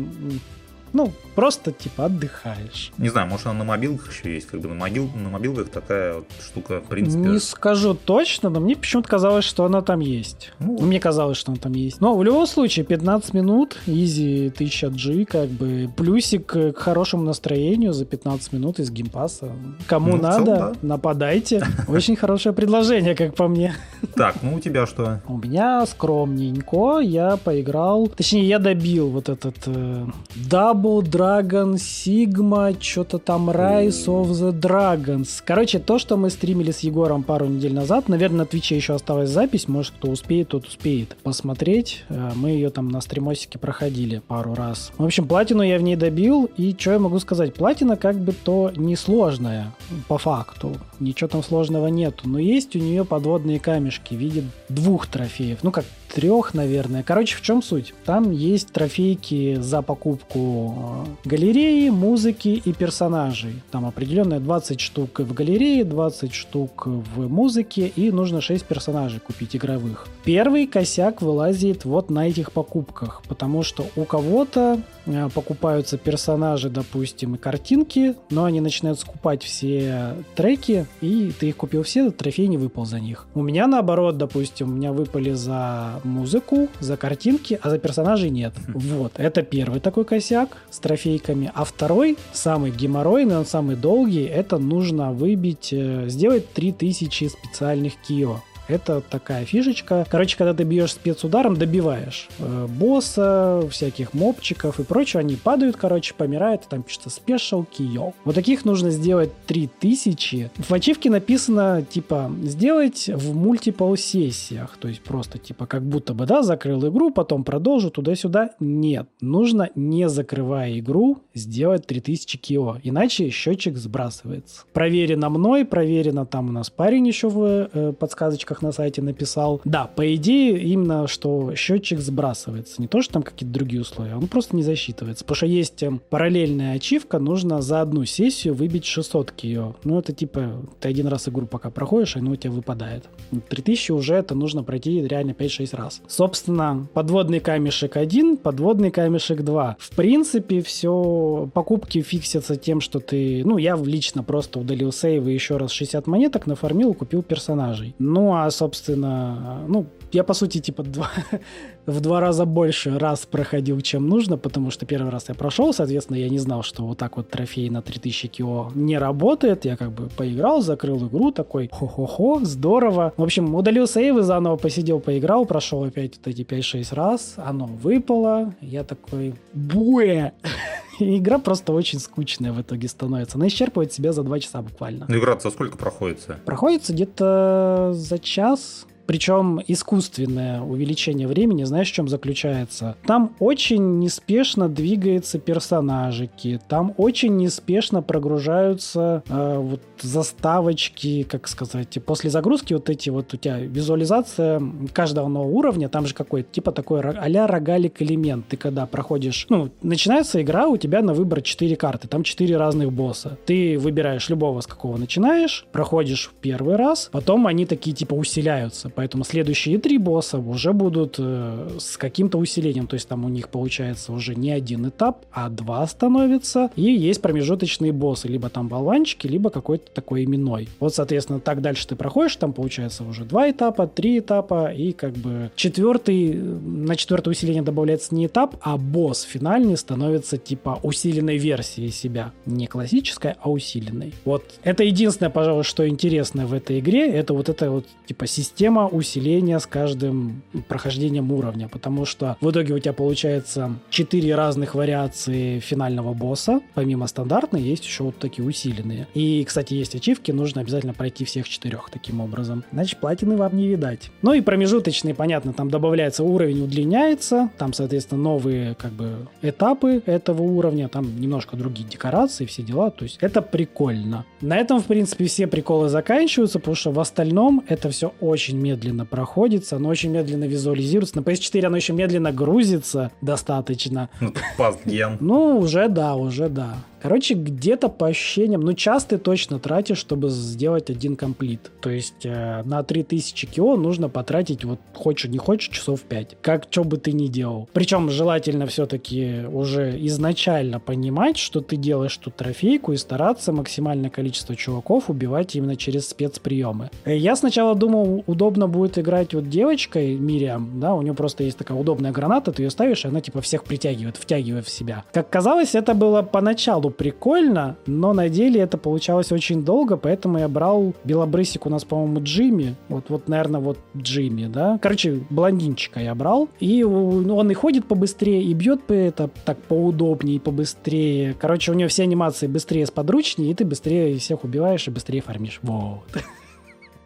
ну, 0.94 1.12
просто 1.36 1.72
типа 1.72 2.06
отдыхаешь. 2.06 2.92
Не 2.98 3.10
знаю, 3.10 3.28
может 3.28 3.48
она 3.48 3.60
на 3.60 3.64
мобилках 3.64 4.12
еще 4.12 4.34
есть, 4.34 4.48
как 4.48 4.60
бы 4.60 4.68
на, 4.68 4.76
мобил, 4.76 5.10
на 5.16 5.30
мобилках 5.30 5.70
такая 5.70 6.16
вот 6.16 6.26
штука, 6.44 6.82
в 6.82 6.90
принципе. 6.90 7.20
Не 7.20 7.40
скажу 7.40 7.94
точно, 7.94 8.50
но 8.50 8.60
мне 8.60 8.76
почему-то 8.76 9.08
казалось, 9.08 9.46
что 9.46 9.66
она 9.66 9.82
там 9.82 10.00
есть. 10.00 10.52
Ну, 10.60 10.80
мне 10.82 11.00
казалось, 11.00 11.38
что 11.38 11.52
она 11.52 11.62
там 11.62 11.74
есть. 11.74 12.02
Но 12.02 12.16
в 12.16 12.24
любом 12.24 12.46
случае, 12.48 12.86
15 12.86 13.34
минут, 13.34 13.78
easy 13.86 14.48
1000G, 14.50 15.26
как 15.26 15.50
бы 15.50 15.90
плюсик 15.96 16.46
к 16.46 16.74
хорошему 16.74 17.24
настроению 17.24 17.94
за 17.94 18.06
15 18.06 18.54
минут 18.54 18.80
из 18.80 18.92
Game 18.92 19.16
Pass 19.16 19.40
а. 19.40 19.52
Кому 19.88 20.18
ну, 20.18 20.22
надо, 20.22 20.46
целом, 20.46 20.74
да. 20.74 20.76
нападайте. 20.82 21.66
Очень 21.88 22.16
хорошее 22.16 22.54
предложение, 22.54 23.16
как 23.16 23.36
по 23.36 23.48
мне. 23.48 23.74
Так, 24.16 24.36
ну 24.42 24.56
у 24.56 24.60
тебя 24.60 24.86
что? 24.86 25.22
У 25.28 25.38
меня 25.38 25.86
скромненько, 25.86 27.00
я 27.00 27.38
поиграл, 27.38 28.08
точнее, 28.08 28.48
я 28.48 28.60
добил 28.60 29.10
вот 29.10 29.30
этот 29.30 29.56
э, 29.68 30.06
даб 30.36 30.81
Double 30.82 31.04
Dragon 31.04 31.76
Sigma, 31.76 32.76
что-то 32.82 33.20
там 33.20 33.52
Rise 33.52 34.08
of 34.08 34.32
the 34.32 34.52
Dragons. 34.52 35.42
Короче, 35.46 35.78
то, 35.78 36.00
что 36.00 36.18
мы 36.18 36.32
стримили 36.32 36.72
с 36.72 36.80
Егором 36.80 37.22
пару 37.22 37.46
недель 37.46 37.74
назад, 37.74 38.10
наверное, 38.10 38.40
на 38.40 38.46
Twitch 38.48 38.74
е 38.74 38.78
еще 38.78 38.96
осталась 38.96 39.30
запись, 39.30 39.68
может, 39.68 39.94
кто 39.94 40.10
успеет, 40.10 40.50
тот 40.50 40.66
успеет 40.66 41.16
посмотреть. 41.22 42.04
Э, 42.10 42.32
мы 42.36 42.50
ее 42.50 42.72
там 42.72 42.90
на 42.90 43.00
стримосике 43.02 43.60
проходили 43.60 44.24
пару 44.28 44.56
раз. 44.56 44.92
В 44.98 45.06
общем, 45.06 45.28
платину 45.28 45.62
я 45.62 45.78
в 45.78 45.84
ней 45.84 45.96
добил, 45.96 46.50
и 46.58 46.76
что 46.78 46.94
я 46.94 47.00
могу 47.00 47.20
сказать? 47.20 47.54
Платина 47.54 47.96
как 47.96 48.18
бы 48.18 48.34
то 48.34 48.72
несложная, 48.76 49.72
по 50.08 50.18
факту. 50.18 50.76
Ничего 51.00 51.28
там 51.28 51.44
сложного 51.44 51.88
нету, 51.88 52.28
но 52.28 52.40
есть 52.40 52.76
у 52.76 52.80
нее 52.80 53.06
подводные 53.06 53.60
камешки 53.60 54.16
в 54.16 54.18
виде 54.18 54.44
двух 54.68 55.06
трофеев. 55.06 55.60
Ну, 55.62 55.72
как 55.72 55.86
трех, 56.14 56.54
наверное. 56.54 57.04
Короче, 57.04 57.38
в 57.38 57.42
чем 57.42 57.62
суть? 57.64 57.94
Там 58.06 58.32
есть 58.32 58.72
трофейки 58.72 59.56
за 59.60 59.82
покупку 59.82 61.06
э, 61.24 61.30
галереи, 61.30 61.90
музыки 61.90 62.62
и 62.64 62.74
персонажей. 62.74 63.62
Там 63.72 63.86
определенное 63.86 64.40
20 64.40 64.80
штук 64.80 65.20
в 65.20 65.34
галерее, 65.34 65.86
20 65.86 66.34
штук 66.34 66.86
в 66.86 67.30
музыке, 67.30 67.88
и 67.88 68.12
нужно 68.12 68.42
6 68.42 68.66
персонажей 68.66 69.20
купить 69.20 69.56
игровых. 69.56 70.08
Первый 70.24 70.68
косяк 70.68 71.22
вылазит 71.22 71.86
вот 71.86 72.10
на 72.10 72.28
этих 72.28 72.52
покупках, 72.52 73.22
потому 73.28 73.64
что 73.64 73.86
у 73.96 74.04
кого-то 74.04 74.82
э, 75.06 75.30
покупаются 75.34 75.98
персонажи, 75.98 76.70
допустим, 76.70 77.36
и 77.36 77.38
картинки, 77.38 78.16
но 78.30 78.46
они 78.46 78.60
начинают 78.60 79.00
скупать 79.00 79.44
все 79.44 80.16
треки, 80.36 80.86
и 81.00 81.32
ты 81.40 81.50
их 81.50 81.58
купил 81.58 81.84
все, 81.84 82.12
трофей 82.12 82.48
не 82.48 82.58
выпал 82.58 82.86
за 82.86 83.00
них. 83.00 83.28
У 83.34 83.42
меня 83.42 83.68
наоборот, 83.68 84.18
допустим, 84.18 84.70
у 84.70 84.74
меня 84.74 84.92
выпали 84.92 85.32
за 85.32 86.01
музыку, 86.06 86.70
за 86.80 86.98
картинки, 86.98 87.60
а 87.62 87.70
за 87.70 87.80
персонажей 87.80 88.30
нет. 88.30 88.54
Вот, 88.68 89.14
это 89.18 89.42
первый 89.42 89.80
такой 89.80 90.06
косяк 90.06 90.58
с 90.70 90.80
трофейками. 90.80 91.52
А 91.54 91.64
второй, 91.64 92.18
самый 92.34 92.72
геморройный, 92.72 93.38
он 93.38 93.46
самый 93.46 93.76
долгий, 93.76 94.24
это 94.24 94.58
нужно 94.58 95.12
выбить, 95.12 95.70
э, 95.72 96.06
сделать 96.08 96.52
3000 96.54 97.30
специальных 97.30 97.94
кио. 98.08 98.42
Это 98.72 99.02
такая 99.02 99.44
фишечка. 99.44 100.06
Короче, 100.10 100.38
когда 100.38 100.54
ты 100.54 100.64
бьешь 100.64 100.94
спецударом, 100.94 101.58
добиваешь 101.58 102.30
э, 102.40 102.68
босса, 102.68 103.68
всяких 103.70 104.14
мобчиков 104.14 104.80
и 104.80 104.84
прочего, 104.84 105.20
они 105.20 105.36
падают, 105.36 105.76
короче, 105.76 106.14
помирают, 106.14 106.68
там 106.70 106.84
пишется 106.84 107.10
спешл 107.10 107.64
киё. 107.64 108.14
Вот 108.24 108.36
таких 108.36 108.64
нужно 108.64 108.90
сделать 108.92 109.32
3000. 109.48 110.52
В 110.58 110.74
ачивке 110.74 111.10
написано, 111.10 111.84
типа, 111.88 112.32
сделать 112.44 113.10
в 113.14 113.36
мультипл 113.36 113.96
сессиях, 113.96 114.78
то 114.80 114.88
есть 114.88 115.02
просто, 115.02 115.38
типа, 115.38 115.66
как 115.66 115.84
будто 115.84 116.14
бы, 116.14 116.26
да, 116.26 116.42
закрыл 116.42 116.88
игру, 116.88 117.12
потом 117.12 117.44
продолжу 117.44 117.92
туда-сюда. 117.92 118.52
Нет, 118.60 119.08
нужно, 119.20 119.70
не 119.76 120.08
закрывая 120.08 120.80
игру, 120.80 121.20
сделать 121.34 121.86
3000 121.88 122.38
кио, 122.38 122.78
иначе 122.84 123.30
счетчик 123.30 123.78
сбрасывается. 123.78 124.64
Проверено 124.72 125.30
мной, 125.30 125.66
проверено 125.66 126.26
там 126.26 126.50
у 126.50 126.52
нас 126.54 126.70
парень 126.70 127.08
еще 127.08 127.28
в 127.28 127.70
э, 127.74 127.94
подсказочках 128.00 128.61
на 128.62 128.72
сайте 128.72 129.02
написал. 129.02 129.62
Да, 129.66 129.86
по 129.88 130.16
идее, 130.16 130.60
именно 130.60 131.08
что 131.08 131.54
счетчик 131.56 132.00
сбрасывается. 132.00 132.82
Не 132.82 132.88
то, 132.88 133.02
что 133.02 133.14
там 133.14 133.24
какие-то 133.24 133.54
другие 133.54 133.82
условия, 133.82 134.16
он 134.16 134.28
просто 134.28 134.56
не 134.56 134.64
засчитывается. 134.64 135.24
Потому 135.24 135.36
что 135.36 135.46
есть 135.46 135.84
эм, 135.84 136.02
параллельная 136.10 136.76
ачивка, 136.76 137.20
нужно 137.20 137.62
за 137.62 137.82
одну 137.82 138.06
сессию 138.06 138.54
выбить 138.54 138.86
600 138.86 139.32
кио. 139.32 139.76
Ну, 139.84 140.00
это 140.00 140.14
типа, 140.14 140.62
ты 140.80 140.90
один 140.90 141.08
раз 141.08 141.28
игру 141.28 141.46
пока 141.46 141.70
проходишь, 141.70 142.16
и 142.16 142.20
оно 142.20 142.32
у 142.32 142.36
тебя 142.36 142.52
выпадает. 142.52 143.06
3000 143.50 143.92
уже 143.92 144.16
это 144.16 144.36
нужно 144.36 144.64
пройти 144.64 145.06
реально 145.08 145.32
5-6 145.32 145.76
раз. 145.76 146.02
Собственно, 146.08 146.88
подводный 146.94 147.40
камешек 147.40 147.98
1, 147.98 148.38
подводный 148.38 148.92
камешек 148.92 149.42
2. 149.42 149.78
В 149.80 149.96
принципе, 149.96 150.62
все 150.62 151.50
покупки 151.54 152.02
фиксятся 152.02 152.56
тем, 152.56 152.82
что 152.82 153.00
ты... 153.00 153.44
Ну, 153.46 153.58
я 153.58 153.76
лично 153.76 154.24
просто 154.24 154.60
удалил 154.60 154.92
сейвы 154.92 155.32
еще 155.32 155.58
раз 155.58 155.72
60 155.72 156.08
монеток, 156.08 156.48
нафармил, 156.48 156.94
купил 156.94 157.24
персонажей. 157.24 157.96
Ну, 158.00 158.36
а, 158.36 158.51
собственно, 158.52 159.66
ну, 159.68 159.86
я, 160.12 160.24
по 160.24 160.34
сути, 160.34 160.60
типа, 160.60 160.84
два, 160.84 161.10
в 161.86 162.00
два 162.02 162.20
раза 162.20 162.46
больше 162.46 162.98
раз 163.00 163.26
проходил, 163.26 163.82
чем 163.82 164.08
нужно, 164.08 164.38
потому 164.38 164.72
что 164.72 164.86
первый 164.86 165.12
раз 165.12 165.30
я 165.30 165.36
прошел, 165.36 165.74
соответственно, 165.74 166.18
я 166.18 166.30
не 166.30 166.40
знал, 166.40 166.64
что 166.64 166.86
вот 166.86 166.98
так 166.98 167.18
вот 167.18 167.30
трофей 167.30 167.70
на 167.70 167.82
3000 167.82 168.28
кио 168.28 168.72
не 168.76 168.98
работает. 168.98 169.66
Я 169.66 169.78
как 169.78 169.92
бы 169.92 170.10
поиграл, 170.10 170.62
закрыл 170.62 171.08
игру, 171.08 171.32
такой 171.32 171.70
хо-хо-хо, 171.72 172.42
здорово. 172.44 173.14
В 173.18 173.24
общем, 173.24 173.56
удалил 173.56 173.88
сейвы, 173.88 174.22
заново 174.22 174.58
посидел, 174.58 175.00
поиграл, 175.00 175.46
прошел 175.46 175.84
опять 175.84 176.18
вот 176.18 176.28
эти 176.28 176.42
5-6 176.42 176.96
раз, 176.96 177.34
оно 177.38 177.66
выпало, 177.66 178.54
я 178.62 178.84
такой, 178.84 179.34
буэ! 179.54 180.32
Игра 181.00 181.40
просто 181.40 181.74
очень 181.74 182.00
скучная 182.00 182.54
в 182.54 182.62
итоге 182.62 182.88
становится. 182.88 183.38
Она 183.38 183.48
исчерпывает 183.48 183.92
себя 183.94 184.14
за 184.14 184.24
2 184.24 184.40
часа 184.40 184.62
буквально. 184.62 185.06
Ну, 185.08 185.18
игра 185.18 185.40
за 185.40 185.50
сколько 185.52 185.78
проходится? 185.78 186.40
Проходится 186.46 186.94
где-то 186.94 187.92
за 187.94 188.20
час, 188.20 188.86
причем 189.06 189.62
искусственное 189.68 190.62
увеличение 190.62 191.28
времени, 191.28 191.64
знаешь, 191.64 191.90
в 191.90 191.94
чем 191.94 192.08
заключается? 192.08 192.96
Там 193.06 193.36
очень 193.40 194.00
неспешно 194.00 194.70
двигаются 194.70 195.40
персонажики, 195.40 196.60
там 196.68 196.94
очень 196.98 197.38
неспешно 197.38 198.02
прогружаются 198.02 199.24
э, 199.28 199.58
вот 199.58 199.82
заставочки, 200.02 201.24
как 201.24 201.48
сказать, 201.48 201.98
после 202.06 202.30
загрузки 202.30 202.74
вот 202.74 202.90
эти 202.90 203.10
вот 203.10 203.34
у 203.34 203.38
тебя 203.38 203.60
визуализация 203.60 204.62
каждого 204.94 205.28
нового 205.28 205.52
уровня, 205.52 205.90
там 205.90 206.06
же 206.06 206.14
какой-то 206.14 206.52
типа 206.52 206.72
такой 206.72 207.02
а-ля 207.02 207.48
рогалик 207.48 208.02
элемент. 208.02 208.48
Ты 208.48 208.58
когда 208.58 208.86
проходишь, 208.86 209.46
ну, 209.50 209.70
начинается 209.82 210.42
игра, 210.42 210.68
у 210.68 210.78
тебя 210.78 211.02
на 211.02 211.14
выбор 211.14 211.42
4 211.42 211.76
карты, 211.76 212.08
там 212.08 212.24
4 212.24 212.58
разных 212.58 212.92
босса. 212.92 213.38
Ты 213.46 213.78
выбираешь 213.78 214.30
любого, 214.30 214.62
с 214.62 214.68
какого 214.68 214.98
начинаешь, 214.98 215.66
проходишь 215.72 216.32
первый 216.42 216.76
раз, 216.76 217.10
потом 217.12 217.48
они 217.48 217.66
такие 217.66 217.96
типа 217.96 218.14
усиляются. 218.14 218.90
Поэтому 218.96 219.24
следующие 219.24 219.78
три 219.78 219.98
босса 219.98 220.38
уже 220.38 220.74
будут 220.74 221.16
э, 221.18 221.78
с 221.80 221.98
каким-то 221.98 222.38
усилением. 222.38 222.88
То 222.88 222.96
есть 222.96 223.08
там 223.08 223.26
у 223.26 223.30
них 223.30 223.50
получается 223.50 224.14
уже 224.14 224.36
не 224.36 224.52
один 224.52 224.88
этап, 224.88 225.26
а 225.32 225.50
два 225.50 225.86
становится. 225.88 226.70
И 226.76 226.84
есть 226.84 227.22
промежуточные 227.22 227.92
боссы. 227.92 228.28
Либо 228.28 228.50
там 228.50 228.68
болванчики, 228.68 229.28
либо 229.28 229.50
какой-то 229.50 229.92
такой 229.92 230.26
именной. 230.26 230.70
Вот, 230.80 230.94
соответственно, 230.94 231.40
так 231.40 231.62
дальше 231.62 231.88
ты 231.88 231.96
проходишь. 231.96 232.36
Там 232.36 232.54
получается 232.54 233.04
уже 233.04 233.26
два 233.26 233.50
этапа, 233.50 233.88
три 233.88 234.20
этапа. 234.20 234.72
И 234.72 234.92
как 234.92 235.14
бы 235.14 235.52
четвертый, 235.56 236.34
на 236.34 236.96
четвертое 236.96 237.32
усиление 237.32 237.64
добавляется 237.64 238.14
не 238.16 238.28
этап, 238.28 238.56
а 238.62 238.78
босс 238.78 239.22
финальный 239.22 239.78
становится 239.78 240.38
типа 240.38 240.80
усиленной 240.84 241.38
версией 241.38 241.92
себя. 241.92 242.32
Не 242.46 242.68
классической, 242.68 243.36
а 243.42 243.50
усиленной. 243.50 244.14
Вот 244.26 244.44
это 244.64 244.84
единственное, 244.84 245.30
пожалуй, 245.30 245.64
что 245.64 245.88
интересно 245.88 246.46
в 246.46 246.54
этой 246.54 246.80
игре. 246.80 247.10
Это 247.10 247.34
вот 247.34 247.50
эта 247.50 247.72
вот 247.72 247.86
типа 248.06 248.28
система 248.28 248.81
усиления 248.88 249.60
с 249.60 249.66
каждым 249.66 250.44
прохождением 250.68 251.32
уровня, 251.32 251.68
потому 251.68 252.06
что 252.06 252.38
в 252.42 252.50
итоге 252.52 252.74
у 252.74 252.80
тебя 252.80 252.94
получается 252.94 253.76
4 253.90 254.36
разных 254.36 254.76
вариации 254.76 255.60
финального 255.60 256.14
босса, 256.14 256.62
помимо 256.74 257.08
стандартной 257.08 257.62
есть 257.62 257.86
еще 257.86 258.04
вот 258.04 258.18
такие 258.18 258.46
усиленные. 258.48 259.08
И, 259.14 259.44
кстати, 259.44 259.74
есть 259.74 259.96
ачивки, 259.96 260.32
нужно 260.32 260.62
обязательно 260.62 260.94
пройти 260.94 261.26
всех 261.26 261.48
четырех 261.48 261.90
таким 261.90 262.22
образом. 262.22 262.64
Значит, 262.72 263.00
платины 263.00 263.38
вам 263.38 263.56
не 263.56 263.68
видать. 263.68 264.12
Ну 264.22 264.34
и 264.34 264.42
промежуточные, 264.42 265.14
понятно, 265.16 265.54
там 265.54 265.70
добавляется 265.70 266.24
уровень, 266.24 266.64
удлиняется, 266.64 267.50
там, 267.58 267.74
соответственно, 267.74 268.22
новые 268.22 268.76
как 268.76 268.92
бы 268.92 269.28
этапы 269.42 270.02
этого 270.06 270.42
уровня, 270.42 270.88
там 270.88 271.20
немножко 271.20 271.58
другие 271.58 271.88
декорации, 271.88 272.46
все 272.46 272.64
дела, 272.64 272.92
то 272.92 273.04
есть 273.04 273.18
это 273.22 273.42
прикольно. 273.42 274.26
На 274.42 274.58
этом, 274.58 274.80
в 274.80 274.86
принципе, 274.86 275.26
все 275.26 275.48
приколы 275.48 275.90
заканчиваются, 275.90 276.60
потому 276.60 276.76
что 276.76 276.92
в 276.92 277.00
остальном 277.00 277.64
это 277.68 277.90
все 277.90 278.14
очень 278.20 278.58
медленно 278.72 279.06
проходится, 279.06 279.76
оно 279.76 279.90
очень 279.90 280.12
медленно 280.12 280.46
визуализируется. 280.46 281.18
На 281.18 281.22
PS4 281.22 281.66
оно 281.66 281.78
еще 281.78 281.94
медленно 281.94 282.32
грузится 282.32 283.12
достаточно. 283.22 284.10
Ну, 284.20 284.34
пастген. 284.58 285.18
Ну, 285.20 285.60
уже 285.60 285.90
да, 285.90 286.16
уже 286.16 286.50
да. 286.50 286.78
Короче, 287.02 287.34
где-то 287.34 287.90
по 287.90 288.08
ощущениям, 288.08 288.62
ну, 288.62 288.74
час 288.74 289.06
ты 289.06 289.18
точно 289.18 289.60
тратишь, 289.60 289.98
чтобы 289.98 290.30
сделать 290.30 290.90
один 290.90 291.16
комплит. 291.16 291.72
То 291.82 291.90
есть 291.90 292.26
э, 292.26 292.62
на 292.64 292.84
3000 292.84 293.48
кио 293.48 293.76
нужно 293.76 294.08
потратить, 294.08 294.64
вот 294.64 294.80
хочешь 294.94 295.32
не 295.32 295.40
хочешь, 295.40 295.70
часов 295.70 296.02
5. 296.02 296.38
Как, 296.42 296.68
что 296.70 296.84
бы 296.84 296.98
ты 296.98 297.12
ни 297.12 297.28
делал. 297.28 297.68
Причем 297.74 298.10
желательно 298.12 298.68
все-таки 298.68 299.46
уже 299.52 299.98
изначально 300.06 300.80
понимать, 300.80 301.38
что 301.38 301.62
ты 301.62 301.76
делаешь 301.76 302.16
тут 302.18 302.36
трофейку 302.36 302.94
и 302.94 302.98
стараться 302.98 303.52
максимальное 303.52 304.12
количество 304.12 304.56
чуваков 304.56 305.10
убивать 305.10 305.56
именно 305.56 305.76
через 305.76 306.08
спецприемы. 306.08 306.92
Э, 307.06 307.18
я 307.18 307.36
сначала 307.36 307.74
думал, 307.74 308.24
удобно 308.28 308.68
будет 308.68 309.00
играть 309.00 309.34
вот 309.34 309.50
девочкой 309.50 310.16
Мириам, 310.16 310.80
да, 310.80 310.94
у 310.94 311.02
нее 311.02 311.16
просто 311.16 311.44
есть 311.44 311.58
такая 311.58 311.78
удобная 311.78 312.12
граната, 312.12 312.52
ты 312.52 312.64
ее 312.64 312.70
ставишь, 312.70 313.06
и 313.06 313.08
она 313.08 313.22
типа 313.22 313.42
всех 313.42 313.64
притягивает, 313.64 314.18
втягивает 314.18 314.68
в 314.68 314.70
себя. 314.70 315.04
Как 315.12 315.30
казалось, 315.30 315.74
это 315.74 315.96
было 315.96 316.22
поначалу 316.22 316.91
прикольно, 316.92 317.78
но 317.86 318.14
на 318.14 318.30
деле 318.30 318.62
это 318.62 318.78
получалось 318.78 319.32
очень 319.32 319.64
долго, 319.64 319.98
поэтому 319.98 320.38
я 320.38 320.48
брал 320.48 320.94
белобрысик 321.04 321.66
у 321.66 321.70
нас, 321.70 321.84
по-моему, 321.84 322.22
Джимми. 322.24 322.76
Вот, 322.90 323.06
вот, 323.10 323.28
наверное, 323.28 323.60
вот 323.60 323.78
Джимми, 323.96 324.48
да. 324.48 324.80
Короче, 324.82 325.22
блондинчика 325.30 326.00
я 326.00 326.14
брал. 326.16 326.50
И 326.60 326.84
ну, 326.84 327.36
он 327.36 327.52
и 327.52 327.54
ходит 327.54 327.86
побыстрее, 327.86 328.44
и 328.44 328.54
бьет 328.54 328.84
по 328.84 328.94
это 328.94 329.30
так 329.46 329.58
поудобнее, 329.58 330.40
побыстрее. 330.40 331.36
Короче, 331.40 331.72
у 331.72 331.76
него 331.76 331.90
все 331.90 332.04
анимации 332.04 332.48
быстрее, 332.48 332.86
сподручнее, 332.86 333.52
и 333.52 333.54
ты 333.54 333.66
быстрее 333.66 334.18
всех 334.18 334.44
убиваешь 334.44 334.88
и 334.88 334.92
быстрее 334.92 335.22
фармишь. 335.22 335.60
Вот. 335.64 336.04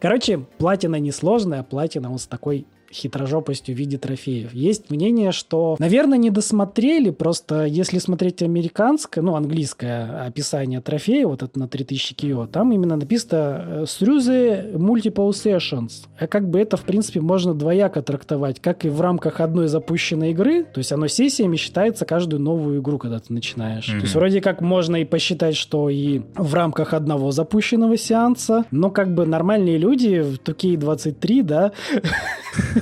Короче, 0.00 0.38
платина 0.58 0.96
несложная, 0.96 1.62
платина 1.62 2.08
вот 2.08 2.20
с 2.20 2.26
такой 2.26 2.66
хитрожопостью 2.92 3.74
в 3.74 3.78
виде 3.78 3.98
трофеев. 3.98 4.52
Есть 4.52 4.90
мнение, 4.90 5.32
что, 5.32 5.76
наверное, 5.78 6.18
не 6.18 6.30
досмотрели, 6.30 7.10
просто 7.10 7.64
если 7.64 7.98
смотреть 7.98 8.42
американское, 8.42 9.22
ну, 9.22 9.34
английское 9.34 10.26
описание 10.26 10.80
трофея, 10.80 11.26
вот 11.26 11.42
это 11.42 11.58
на 11.58 11.68
3000 11.68 12.14
кио, 12.14 12.46
там 12.46 12.72
именно 12.72 12.96
написано 12.96 13.84
«Through 13.84 14.18
the 14.18 14.74
multiple 14.74 15.30
sessions». 15.30 16.06
А 16.18 16.26
как 16.26 16.48
бы 16.48 16.60
это, 16.60 16.76
в 16.76 16.82
принципе, 16.82 17.20
можно 17.20 17.54
двояко 17.54 18.02
трактовать, 18.02 18.60
как 18.60 18.84
и 18.84 18.88
в 18.88 19.00
рамках 19.00 19.40
одной 19.40 19.68
запущенной 19.68 20.30
игры, 20.32 20.64
то 20.64 20.78
есть 20.78 20.92
оно 20.92 21.06
сессиями 21.06 21.56
считается 21.56 22.04
каждую 22.04 22.40
новую 22.40 22.80
игру, 22.80 22.98
когда 22.98 23.18
ты 23.18 23.32
начинаешь. 23.32 23.88
Mm-hmm. 23.88 23.98
То 23.98 24.02
есть 24.02 24.14
вроде 24.14 24.40
как 24.40 24.60
можно 24.60 24.96
и 24.96 25.04
посчитать, 25.04 25.56
что 25.56 25.88
и 25.88 26.22
в 26.36 26.54
рамках 26.54 26.94
одного 26.94 27.30
запущенного 27.30 27.96
сеанса, 27.96 28.64
но 28.70 28.90
как 28.90 29.14
бы 29.14 29.26
нормальные 29.26 29.78
люди 29.78 30.20
в 30.20 30.38
2K23, 30.38 31.42
да, 31.42 31.72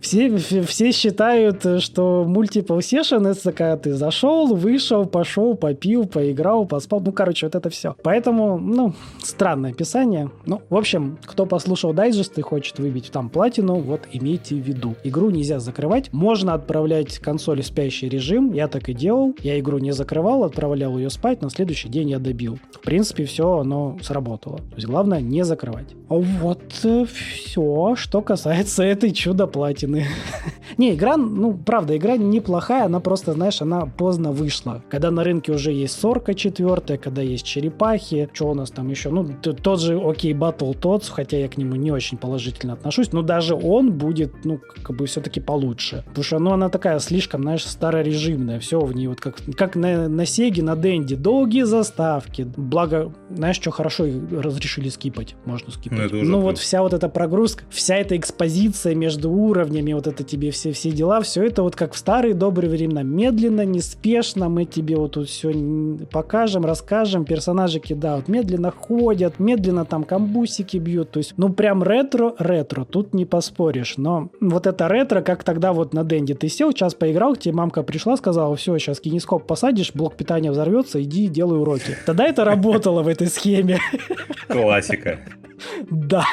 все, 0.00 0.36
все 0.36 0.92
считают, 0.92 1.64
что 1.80 2.24
multiple 2.28 2.78
session 2.78 3.28
это 3.28 3.52
когда 3.52 3.76
ты 3.76 3.94
зашел, 3.94 4.54
вышел, 4.54 5.06
пошел, 5.06 5.54
попил, 5.54 6.06
поиграл, 6.06 6.66
поспал. 6.66 7.00
Ну, 7.00 7.12
короче, 7.12 7.46
вот 7.46 7.54
это 7.54 7.70
все. 7.70 7.96
Поэтому, 8.02 8.58
ну, 8.58 8.94
странное 9.22 9.70
описание. 9.70 10.30
Ну, 10.44 10.62
в 10.68 10.76
общем, 10.76 11.18
кто 11.24 11.46
послушал 11.46 11.92
дайджест 11.92 12.38
и 12.38 12.42
хочет 12.42 12.78
выбить 12.78 13.10
там 13.10 13.28
платину, 13.28 13.76
вот 13.76 14.02
имейте 14.12 14.54
в 14.54 14.58
виду. 14.58 14.94
Игру 15.04 15.30
нельзя 15.30 15.58
закрывать. 15.58 16.12
Можно 16.12 16.54
отправлять 16.54 17.18
консоль 17.18 17.62
в 17.62 17.66
спящий 17.66 18.08
режим. 18.08 18.52
Я 18.52 18.68
так 18.68 18.88
и 18.88 18.94
делал. 18.94 19.34
Я 19.42 19.58
игру 19.58 19.78
не 19.78 19.92
закрывал, 19.92 20.44
отправлял 20.44 20.96
ее 20.98 21.10
спать, 21.10 21.42
на 21.42 21.50
следующий 21.50 21.88
день 21.88 22.10
я 22.10 22.18
добил. 22.18 22.58
В 22.72 22.80
принципе, 22.80 23.24
все 23.24 23.58
оно 23.58 23.98
сработало. 24.02 24.58
То 24.58 24.76
есть 24.76 24.86
главное 24.86 25.20
не 25.20 25.44
закрывать. 25.44 25.94
Вот 26.08 26.62
э, 26.84 27.04
все, 27.04 27.94
что 27.96 28.22
касается 28.22 28.82
этой 28.84 29.12
чудо-платины. 29.12 29.85
не, 30.76 30.94
игра, 30.94 31.16
ну, 31.16 31.54
правда, 31.54 31.96
игра 31.96 32.16
неплохая, 32.16 32.86
она 32.86 33.00
просто, 33.00 33.32
знаешь, 33.32 33.62
она 33.62 33.86
поздно 33.86 34.32
вышла. 34.32 34.82
Когда 34.90 35.10
на 35.10 35.24
рынке 35.24 35.52
уже 35.52 35.72
есть 35.72 35.98
Сорка 35.98 36.34
четвертая, 36.34 36.98
когда 36.98 37.22
есть 37.22 37.44
Черепахи, 37.44 38.28
что 38.32 38.50
у 38.50 38.54
нас 38.54 38.70
там 38.70 38.88
еще? 38.88 39.10
Ну, 39.10 39.34
тот 39.42 39.80
же 39.80 40.00
Окей 40.00 40.34
Батл 40.34 40.72
Tots, 40.72 41.10
хотя 41.10 41.36
я 41.38 41.48
к 41.48 41.56
нему 41.56 41.76
не 41.76 41.90
очень 41.90 42.18
положительно 42.18 42.74
отношусь, 42.74 43.12
но 43.12 43.22
даже 43.22 43.54
он 43.54 43.92
будет, 43.92 44.44
ну, 44.44 44.60
как 44.82 44.96
бы 44.96 45.06
все-таки 45.06 45.40
получше. 45.40 46.04
Потому 46.06 46.24
что, 46.24 46.38
ну, 46.38 46.52
она 46.52 46.68
такая 46.68 46.98
слишком, 46.98 47.42
знаешь, 47.42 47.64
старорежимная. 47.64 48.60
Все 48.60 48.80
в 48.80 48.94
ней 48.94 49.06
вот 49.06 49.20
как, 49.20 49.36
как 49.56 49.76
на, 49.76 50.08
на 50.08 50.26
Сеге, 50.26 50.62
на 50.62 50.76
Денде. 50.76 51.16
Долгие 51.16 51.62
заставки. 51.62 52.42
Благо, 52.56 53.12
знаешь, 53.30 53.56
что 53.56 53.70
хорошо 53.70 54.06
разрешили 54.30 54.88
скипать. 54.88 55.34
Можно 55.44 55.70
скипать. 55.70 56.12
Ну, 56.12 56.22
ну 56.22 56.40
вот 56.40 56.58
вся 56.58 56.82
вот 56.82 56.92
эта 56.92 57.08
прогрузка, 57.08 57.64
вся 57.70 57.96
эта 57.96 58.16
экспозиция 58.16 58.94
между 58.94 59.30
уровнями, 59.30 59.75
вот 59.82 60.06
это 60.06 60.24
тебе 60.24 60.50
все, 60.50 60.72
все 60.72 60.90
дела, 60.90 61.20
все 61.20 61.44
это 61.44 61.62
вот 61.62 61.76
как 61.76 61.94
в 61.94 61.98
старые 61.98 62.34
добрые 62.34 62.70
времена. 62.70 63.02
Медленно, 63.02 63.64
неспешно 63.64 64.48
мы 64.48 64.64
тебе 64.64 64.96
вот 64.96 65.12
тут 65.12 65.28
все 65.28 65.52
покажем, 66.10 66.64
расскажем. 66.64 67.24
Персонажики, 67.24 67.92
да, 67.92 68.22
медленно 68.26 68.70
ходят, 68.70 69.38
медленно 69.38 69.84
там 69.84 70.04
камбусики 70.04 70.76
бьют. 70.76 71.10
То 71.10 71.18
есть, 71.18 71.34
ну 71.36 71.50
прям 71.50 71.82
ретро-ретро, 71.82 72.84
тут 72.84 73.14
не 73.14 73.24
поспоришь. 73.24 73.94
Но 73.96 74.30
вот 74.40 74.66
это 74.66 74.88
ретро, 74.88 75.22
как 75.22 75.44
тогда 75.44 75.72
вот 75.72 75.92
на 75.94 76.04
Денде 76.04 76.34
ты 76.34 76.48
сел, 76.48 76.72
час 76.72 76.94
поиграл, 76.94 77.36
тебе 77.36 77.54
мамка 77.54 77.82
пришла, 77.82 78.16
сказала, 78.16 78.56
все, 78.56 78.78
сейчас 78.78 79.00
кинескоп 79.00 79.46
посадишь, 79.46 79.92
блок 79.94 80.16
питания 80.16 80.50
взорвется, 80.50 81.02
иди 81.02 81.28
делай 81.28 81.60
уроки. 81.60 81.96
Тогда 82.04 82.26
это 82.26 82.44
работало 82.44 83.02
в 83.02 83.08
этой 83.08 83.28
схеме. 83.28 83.78
Классика. 84.48 85.20
Да, 85.90 86.26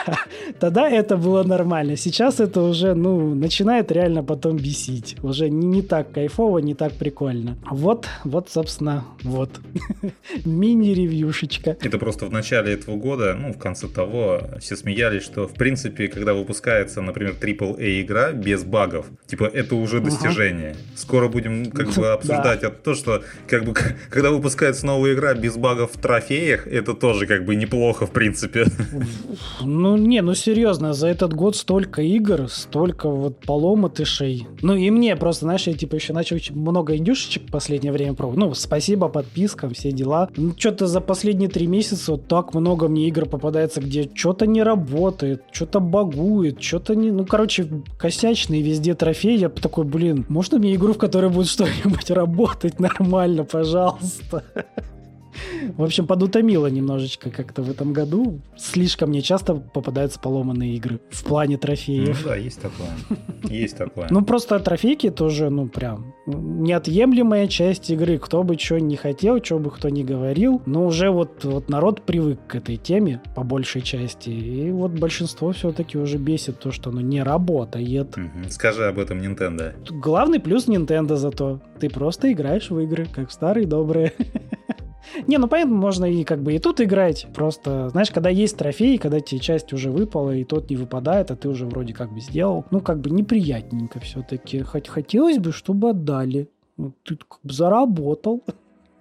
тогда 0.60 0.90
это 0.90 1.18
было 1.18 1.44
нормально. 1.44 1.98
Сейчас 1.98 2.40
это 2.40 2.62
уже, 2.62 2.94
ну, 2.94 3.36
начинает 3.36 3.92
реально 3.92 4.24
потом 4.24 4.58
бесить. 4.58 5.16
Уже 5.24 5.50
не, 5.50 5.68
не 5.68 5.82
так 5.82 6.12
кайфово, 6.12 6.60
не 6.60 6.76
так 6.76 6.94
прикольно. 6.94 7.58
Вот, 7.70 8.08
вот, 8.24 8.50
собственно, 8.50 9.06
вот. 9.24 9.50
Мини-ревьюшечка. 10.46 11.78
Это 11.82 11.98
просто 11.98 12.26
в 12.26 12.32
начале 12.32 12.74
этого 12.74 12.96
года, 12.96 13.36
ну, 13.40 13.54
в 13.54 13.58
конце 13.58 13.88
того, 13.88 14.42
все 14.60 14.76
смеялись, 14.76 15.24
что, 15.24 15.48
в 15.48 15.54
принципе, 15.54 16.08
когда 16.08 16.34
выпускается, 16.34 17.02
например, 17.02 17.36
AAA 17.40 18.02
игра 18.02 18.32
без 18.32 18.64
багов, 18.64 19.08
типа, 19.26 19.46
это 19.46 19.76
уже 19.76 20.00
достижение. 20.00 20.72
Ага. 20.72 20.80
Скоро 20.96 21.28
будем, 21.28 21.66
как 21.72 21.94
бы, 21.94 22.08
обсуждать 22.14 22.62
да. 22.62 22.70
то, 22.70 22.94
что, 22.96 23.24
как 23.48 23.66
бы, 23.66 23.74
когда 24.10 24.32
выпускается 24.32 24.86
новая 24.86 25.14
игра 25.14 25.34
без 25.34 25.58
багов 25.58 25.92
в 25.94 26.00
трофеях, 26.00 26.68
это 26.68 26.94
тоже, 26.94 27.28
как 27.28 27.46
бы, 27.46 27.56
неплохо, 27.56 28.06
в 28.06 28.12
принципе. 28.12 28.66
Ну, 29.62 29.98
не, 29.98 30.22
ну 30.22 30.34
серьезно, 30.34 30.94
за 30.94 31.08
этот 31.08 31.34
год 31.34 31.56
столько 31.56 32.02
игр, 32.02 32.48
столько 32.50 33.10
вот 33.10 33.40
поломатышей. 33.40 34.48
Ну, 34.62 34.76
и 34.76 34.90
мне 34.90 35.16
просто, 35.16 35.46
знаешь, 35.46 35.68
я 35.68 35.74
типа 35.74 35.96
еще 35.96 36.14
начал 36.14 36.38
много 36.52 36.96
индюшечек 36.98 37.44
в 37.44 37.52
последнее 37.52 37.92
время 37.92 38.14
пробовать. 38.14 38.40
Ну, 38.40 38.54
спасибо 38.54 39.10
подпискам, 39.10 39.74
все 39.74 39.92
дела. 39.92 40.30
Ну, 40.36 40.54
что-то 40.58 40.88
за 40.88 41.02
последние 41.02 41.50
три 41.50 41.68
месяца 41.68 42.12
вот 42.12 42.28
так 42.28 42.54
много 42.54 42.88
мне 42.88 43.08
игр 43.08 43.26
попадается, 43.26 43.82
где 43.82 44.10
что-то 44.14 44.48
не 44.48 44.64
работает, 44.64 45.44
что-то 45.52 45.80
багует, 45.80 46.62
что-то 46.62 46.96
не... 46.96 47.12
Ну, 47.12 47.26
короче, 47.26 47.68
косячные 47.98 48.62
везде 48.62 48.94
трофеи. 48.96 49.38
Я 49.38 49.50
такой, 49.50 49.86
блин, 49.86 50.26
можно 50.30 50.60
мне 50.60 50.76
игру, 50.76 50.94
в 50.94 50.98
которой 50.98 51.30
будет 51.30 51.48
что-нибудь 51.48 52.10
работать 52.10 52.80
нормально, 52.80 53.44
пожалуйста? 53.44 54.44
В 55.78 55.84
общем, 55.84 56.08
подутомило 56.08 56.68
немножечко 56.68 57.30
как-то 57.30 57.62
в 57.62 57.70
этом 57.70 57.94
году. 57.94 58.40
Слишком 58.58 59.10
мне 59.10 59.22
часто 59.22 59.56
попадаются 59.56 60.20
поломанные 60.20 60.76
игры 60.76 61.00
в 61.10 61.24
плане 61.24 61.58
трофеев. 61.58 62.22
Ну 62.24 62.30
да, 62.30 62.36
есть 62.36 62.62
такое. 62.62 62.90
Есть 63.44 63.78
такое. 63.78 64.08
Ну 64.10 64.24
просто 64.24 64.60
трофейки 64.60 65.10
тоже, 65.10 65.50
ну 65.50 65.68
прям 65.68 66.14
неотъемлемая 66.26 67.48
часть 67.48 67.90
игры. 67.90 68.18
Кто 68.18 68.44
бы 68.44 68.58
что 68.58 68.80
не 68.80 68.96
хотел, 68.96 69.44
что 69.44 69.60
бы 69.60 69.72
кто 69.72 69.90
ни 69.90 70.04
говорил. 70.04 70.62
Но 70.66 70.86
уже 70.86 71.10
вот, 71.10 71.44
вот 71.44 71.70
народ 71.70 72.04
привык 72.04 72.40
к 72.48 72.56
этой 72.56 72.78
теме 72.78 73.22
по 73.36 73.44
большей 73.44 73.82
части. 73.82 74.30
И 74.30 74.72
вот 74.72 74.92
большинство 74.92 75.52
все-таки 75.52 75.98
уже 75.98 76.18
бесит 76.18 76.60
то, 76.60 76.72
что 76.72 76.90
оно 76.90 77.02
не 77.02 77.22
работает. 77.24 78.16
Скажи 78.50 78.86
об 78.86 79.00
этом 79.00 79.20
Nintendo. 79.20 79.74
Главный 79.90 80.40
плюс 80.40 80.68
Nintendo 80.68 81.16
зато. 81.16 81.60
Ты 81.80 81.90
просто 81.90 82.32
играешь 82.32 82.70
в 82.70 82.80
игры, 82.80 83.08
как 83.14 83.32
старые 83.32 83.68
добрые. 83.68 84.14
Не, 85.28 85.38
ну 85.38 85.48
понятно, 85.48 85.76
можно 85.76 86.06
и 86.06 86.24
как 86.24 86.42
бы 86.42 86.54
и 86.54 86.60
тут 86.60 86.82
играть. 86.82 87.28
Просто, 87.34 87.90
знаешь, 87.90 88.12
когда 88.12 88.30
есть 88.30 88.58
трофей, 88.58 88.98
когда 88.98 89.20
тебе 89.20 89.40
часть 89.40 89.74
уже 89.74 89.92
выпала, 89.92 90.32
и 90.32 90.44
тот 90.44 90.70
не 90.70 90.76
выпадает, 90.76 91.32
а 91.32 91.36
ты 91.36 91.50
уже 91.50 91.66
вроде 91.66 91.94
как 91.94 92.14
бы 92.14 92.20
сделал, 92.20 92.66
ну 92.72 92.82
как 92.82 93.00
бы 93.00 93.10
неприятненько 93.10 94.00
все-таки. 94.00 94.62
Хоть 94.62 94.88
хотелось 94.88 95.38
бы, 95.38 95.52
чтобы 95.52 95.90
отдали. 95.90 96.50
Ну, 96.78 96.94
ты 97.04 97.18
как 97.18 97.40
бы 97.44 97.54
заработал. 97.54 98.44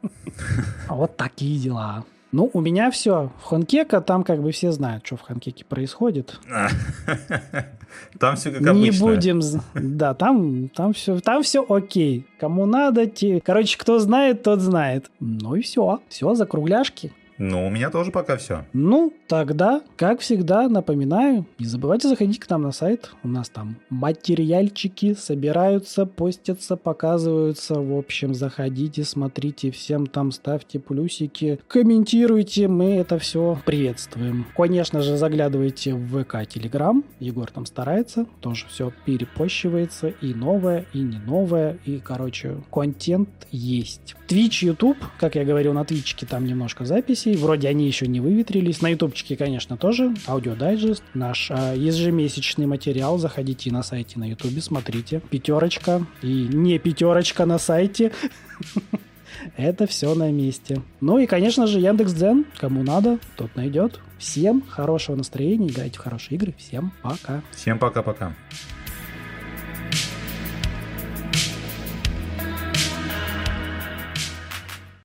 Вот 0.89 1.17
такие 1.17 1.61
дела. 1.61 2.05
Ну, 2.33 2.51
у 2.55 2.61
меня 2.61 2.91
все. 2.91 3.31
В 3.41 3.45
Хонкека 3.45 4.01
там 4.01 4.25
как 4.25 4.43
бы 4.43 4.53
все 4.53 4.73
знают, 4.73 5.07
что 5.07 5.17
в 5.17 5.21
Хонкеке 5.21 5.65
происходит. 5.67 6.41
Там 8.19 8.37
все 8.37 8.51
как 8.51 8.63
обычно. 8.67 8.73
Не 8.73 8.91
будем... 8.91 9.41
Да, 9.75 10.15
там, 10.15 10.71
там, 10.71 10.95
все, 10.95 11.21
там 11.21 11.43
все 11.43 11.63
окей. 11.69 12.27
Кому 12.41 12.65
надо, 12.65 13.07
те... 13.07 13.41
Короче, 13.45 13.77
кто 13.77 13.99
знает, 13.99 14.43
тот 14.43 14.61
знает. 14.61 15.11
Ну 15.21 15.57
и 15.57 15.61
все. 15.61 16.01
Все, 16.09 16.35
закругляшки. 16.35 17.13
Ну, 17.39 17.67
у 17.67 17.71
меня 17.71 17.91
тоже 17.91 18.11
пока 18.11 18.37
все. 18.37 18.65
Ну, 18.73 19.13
тогда, 19.27 19.83
как 19.97 20.21
всегда, 20.21 20.69
напоминаю, 20.69 21.47
не 21.59 21.67
забывайте 21.67 22.09
заходить 22.09 22.39
к 22.39 22.49
нам 22.49 22.63
на 22.63 22.73
сайт. 22.73 23.11
У 23.23 23.29
нас 23.29 23.49
там 23.49 23.77
материальчики 23.91 25.15
собираются, 25.15 26.07
постятся, 26.07 26.77
показываются. 26.77 27.75
В 27.75 27.97
общем, 27.97 28.35
заходите, 28.35 29.05
смотрите, 29.05 29.71
всем 29.71 30.07
там 30.07 30.31
ставьте 30.33 30.79
плюсики, 30.79 31.59
комментируйте, 31.69 32.69
мы 32.69 32.97
это 32.97 33.19
все 33.19 33.59
приветствуем. 33.65 34.47
Конечно 34.57 35.01
же, 35.01 35.17
заглядывайте 35.17 35.95
в 35.95 36.23
ВК, 36.23 36.47
Телеграм. 36.49 37.05
Егор 37.19 37.51
там 37.51 37.67
старается, 37.67 38.27
тоже 38.41 38.67
все 38.69 38.93
перепощивается, 39.05 40.09
и 40.09 40.35
новое, 40.35 40.87
и 40.93 40.99
не 40.99 41.19
новое, 41.19 41.79
и, 41.85 41.99
короче, 41.99 42.57
контент 42.71 43.31
есть. 43.51 44.15
Twitch, 44.29 44.65
YouTube, 44.65 44.99
как 45.19 45.35
я 45.35 45.45
говорил, 45.45 45.73
на 45.73 45.85
Твичке 45.85 46.27
там 46.27 46.47
немножко 46.47 46.85
записи 46.85 47.22
версий. 47.25 47.41
Вроде 47.43 47.69
они 47.69 47.87
еще 47.87 48.07
не 48.07 48.21
выветрились. 48.21 48.83
На 48.83 48.89
ютубчике, 48.89 49.37
конечно, 49.37 49.77
тоже. 49.77 50.15
Аудиодайджест. 50.27 51.03
Наш 51.15 51.51
а, 51.51 51.75
ежемесячный 51.75 52.67
материал. 52.67 53.19
Заходите 53.19 53.71
на 53.71 53.83
сайте 53.83 54.19
на 54.19 54.29
ютубе, 54.29 54.61
смотрите. 54.61 55.21
Пятерочка. 55.31 56.07
И 56.23 56.49
не 56.51 56.79
пятерочка 56.79 57.47
на 57.47 57.59
сайте. 57.59 58.13
Это 59.57 59.87
все 59.87 60.15
на 60.15 60.31
месте. 60.31 60.83
Ну 61.01 61.19
и, 61.19 61.27
конечно 61.27 61.67
же, 61.67 61.81
Яндекс.Дзен. 61.81 62.47
Кому 62.59 62.83
надо, 62.83 63.19
тот 63.37 63.55
найдет. 63.57 63.99
Всем 64.19 64.63
хорошего 64.69 65.17
настроения, 65.17 65.69
играйте 65.69 65.99
в 65.99 66.03
хорошие 66.03 66.37
игры. 66.37 66.55
Всем 66.59 66.93
пока. 67.03 67.43
Всем 67.51 67.79
пока-пока. 67.79 68.35